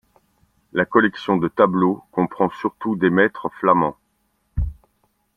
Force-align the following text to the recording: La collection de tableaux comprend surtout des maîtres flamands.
La 0.73 0.83
collection 0.85 1.37
de 1.37 1.47
tableaux 1.47 2.03
comprend 2.11 2.49
surtout 2.59 2.95
des 2.95 3.11
maîtres 3.11 3.49
flamands. 3.59 3.97